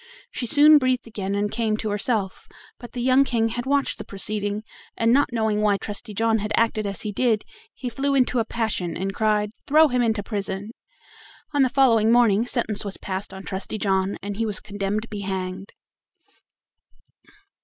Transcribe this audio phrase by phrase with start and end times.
[0.31, 2.47] She soon breathed again and came to herself;
[2.79, 4.63] but the young King had watched the proceeding,
[4.97, 8.43] and not knowing why Trusty John had acted as he did, he flew into a
[8.43, 10.71] passion, and cried: "Throw him into prison."
[11.53, 15.07] On the following morning sentence was passed on Trusty John, and he was condemned to
[15.07, 15.71] be hanged.